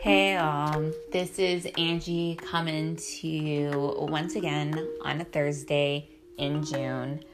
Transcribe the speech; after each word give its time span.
Hey, 0.00 0.36
um, 0.36 0.94
this 1.10 1.40
is 1.40 1.66
Angie 1.76 2.36
coming 2.36 2.94
to 2.94 3.26
you 3.26 3.96
once 3.98 4.36
again 4.36 4.78
on 5.02 5.20
a 5.20 5.24
Thursday 5.24 6.08
in 6.36 6.64
June. 6.64 7.24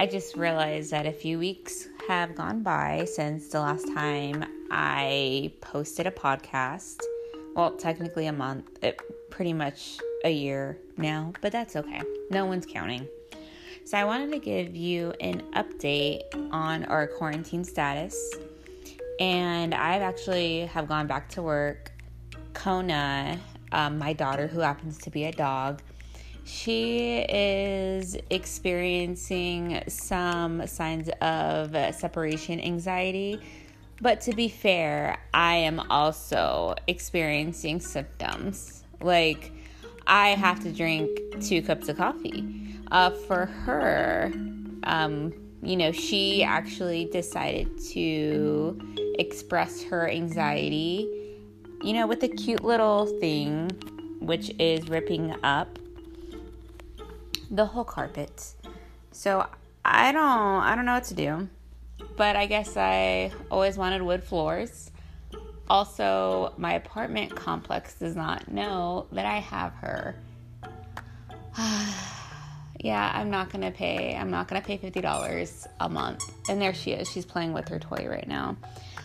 I 0.00 0.06
just 0.06 0.34
realized 0.34 0.90
that 0.92 1.04
a 1.04 1.12
few 1.12 1.38
weeks 1.38 1.86
have 2.08 2.34
gone 2.34 2.62
by 2.62 3.04
since 3.04 3.48
the 3.48 3.60
last 3.60 3.86
time 3.92 4.42
I 4.70 5.52
posted 5.60 6.06
a 6.06 6.10
podcast. 6.10 7.02
Well, 7.54 7.72
technically 7.72 8.26
a 8.26 8.32
month, 8.32 8.82
it, 8.82 8.98
pretty 9.30 9.52
much 9.52 9.98
a 10.24 10.30
year 10.30 10.78
now, 10.96 11.34
but 11.42 11.52
that's 11.52 11.76
okay. 11.76 12.00
No 12.30 12.46
one's 12.46 12.64
counting. 12.64 13.06
So 13.84 13.98
I 13.98 14.04
wanted 14.06 14.30
to 14.32 14.38
give 14.38 14.74
you 14.74 15.12
an 15.20 15.42
update 15.52 16.22
on 16.50 16.86
our 16.86 17.06
quarantine 17.06 17.64
status. 17.64 18.32
And 19.20 19.74
I've 19.74 20.00
actually 20.00 20.60
have 20.60 20.88
gone 20.88 21.06
back 21.06 21.28
to 21.30 21.42
work. 21.42 21.90
Kona, 22.64 23.38
um, 23.72 23.98
my 23.98 24.14
daughter, 24.14 24.46
who 24.46 24.60
happens 24.60 24.96
to 24.96 25.10
be 25.10 25.24
a 25.24 25.32
dog, 25.32 25.82
she 26.44 27.18
is 27.28 28.16
experiencing 28.30 29.82
some 29.86 30.66
signs 30.66 31.10
of 31.20 31.72
separation 31.94 32.58
anxiety. 32.60 33.38
But 34.00 34.22
to 34.22 34.32
be 34.32 34.48
fair, 34.48 35.18
I 35.34 35.56
am 35.56 35.78
also 35.90 36.74
experiencing 36.86 37.80
symptoms. 37.80 38.82
Like, 39.02 39.52
I 40.06 40.28
have 40.28 40.60
to 40.60 40.72
drink 40.72 41.10
two 41.42 41.60
cups 41.60 41.90
of 41.90 41.98
coffee. 41.98 42.78
Uh, 42.90 43.10
for 43.10 43.44
her, 43.44 44.32
um, 44.84 45.34
you 45.62 45.76
know, 45.76 45.92
she 45.92 46.42
actually 46.42 47.04
decided 47.12 47.78
to 47.90 48.80
express 49.18 49.82
her 49.82 50.08
anxiety, 50.08 51.10
you 51.84 51.92
know, 51.92 52.06
with 52.06 52.22
a 52.22 52.28
cute 52.28 52.64
little 52.64 53.04
thing, 53.20 53.68
which 54.20 54.50
is 54.58 54.88
ripping 54.88 55.34
up 55.44 55.78
the 57.50 57.66
whole 57.66 57.84
carpet. 57.84 58.54
So 59.12 59.46
I 59.84 60.10
don't, 60.10 60.22
I 60.22 60.74
don't 60.74 60.86
know 60.86 60.94
what 60.94 61.04
to 61.04 61.14
do, 61.14 61.46
but 62.16 62.36
I 62.36 62.46
guess 62.46 62.78
I 62.78 63.32
always 63.50 63.76
wanted 63.76 64.00
wood 64.00 64.24
floors. 64.24 64.90
Also, 65.68 66.54
my 66.56 66.72
apartment 66.72 67.36
complex 67.36 67.94
does 67.94 68.16
not 68.16 68.50
know 68.50 69.06
that 69.12 69.26
I 69.26 69.40
have 69.40 69.74
her. 69.74 70.16
yeah, 72.80 73.12
I'm 73.14 73.30
not 73.30 73.50
gonna 73.50 73.70
pay. 73.70 74.16
I'm 74.16 74.30
not 74.30 74.48
gonna 74.48 74.62
pay 74.62 74.78
fifty 74.78 75.02
dollars 75.02 75.66
a 75.80 75.88
month. 75.88 76.32
And 76.48 76.60
there 76.60 76.74
she 76.74 76.92
is. 76.92 77.10
She's 77.10 77.26
playing 77.26 77.52
with 77.52 77.68
her 77.68 77.78
toy 77.78 78.06
right 78.08 78.26
now. 78.26 78.56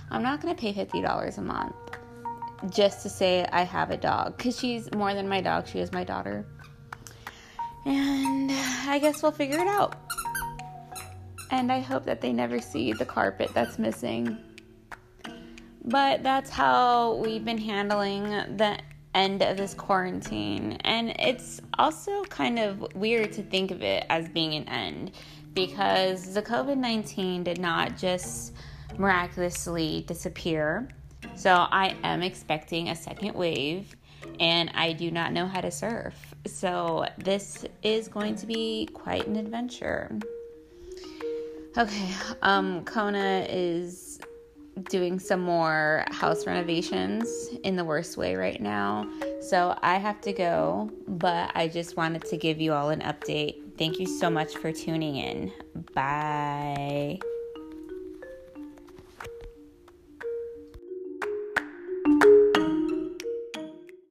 I'm 0.09 0.23
not 0.23 0.41
gonna 0.41 0.55
pay 0.55 0.73
fifty 0.73 1.01
dollars 1.01 1.37
a 1.37 1.41
month 1.41 1.75
just 2.69 3.01
to 3.03 3.09
say 3.09 3.45
I 3.51 3.63
have 3.63 3.91
a 3.91 3.97
dog 3.97 4.37
because 4.37 4.57
she's 4.59 4.91
more 4.93 5.13
than 5.13 5.27
my 5.27 5.41
dog. 5.41 5.67
She 5.67 5.79
is 5.79 5.91
my 5.91 6.03
daughter. 6.03 6.45
And 7.85 8.51
I 8.51 8.99
guess 8.99 9.23
we'll 9.23 9.31
figure 9.31 9.59
it 9.59 9.67
out. 9.67 9.95
And 11.51 11.71
I 11.71 11.79
hope 11.79 12.05
that 12.05 12.21
they 12.21 12.31
never 12.31 12.59
see 12.59 12.93
the 12.93 13.05
carpet 13.05 13.51
that's 13.53 13.79
missing. 13.79 14.37
But 15.85 16.21
that's 16.21 16.49
how 16.49 17.15
we've 17.15 17.43
been 17.43 17.57
handling 17.57 18.23
the 18.57 18.77
end 19.15 19.41
of 19.41 19.57
this 19.57 19.73
quarantine. 19.73 20.73
And 20.81 21.09
it's 21.19 21.61
also 21.77 22.23
kind 22.25 22.59
of 22.59 22.93
weird 22.93 23.33
to 23.33 23.43
think 23.43 23.71
of 23.71 23.81
it 23.81 24.05
as 24.09 24.29
being 24.29 24.53
an 24.53 24.67
end 24.69 25.11
because 25.53 26.33
the 26.33 26.41
COVID 26.41 26.77
19 26.77 27.43
did 27.43 27.59
not 27.59 27.97
just 27.97 28.53
miraculously 28.97 30.03
disappear. 30.07 30.89
So 31.35 31.51
I 31.53 31.95
am 32.03 32.21
expecting 32.21 32.89
a 32.89 32.95
second 32.95 33.33
wave 33.33 33.95
and 34.39 34.71
I 34.73 34.93
do 34.93 35.11
not 35.11 35.33
know 35.33 35.47
how 35.47 35.61
to 35.61 35.71
surf. 35.71 36.13
So 36.45 37.05
this 37.17 37.65
is 37.83 38.07
going 38.07 38.35
to 38.35 38.45
be 38.45 38.87
quite 38.93 39.27
an 39.27 39.35
adventure. 39.35 40.17
Okay, 41.77 42.09
um, 42.41 42.83
Kona 42.83 43.45
is 43.47 44.19
doing 44.89 45.19
some 45.19 45.41
more 45.41 46.05
house 46.11 46.45
renovations 46.47 47.49
in 47.63 47.75
the 47.75 47.83
worst 47.83 48.17
way 48.17 48.35
right 48.35 48.61
now. 48.61 49.09
So 49.41 49.77
I 49.81 49.97
have 49.97 50.21
to 50.21 50.33
go, 50.33 50.91
but 51.07 51.51
I 51.55 51.67
just 51.67 51.97
wanted 51.97 52.25
to 52.25 52.37
give 52.37 52.59
you 52.59 52.73
all 52.73 52.89
an 52.89 53.01
update. 53.01 53.77
Thank 53.77 53.99
you 53.99 54.07
so 54.07 54.29
much 54.29 54.55
for 54.55 54.71
tuning 54.71 55.17
in. 55.17 55.51
Bye. 55.93 57.19